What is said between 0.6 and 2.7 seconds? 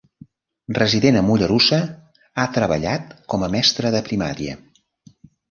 Resident a Mollerussa, ha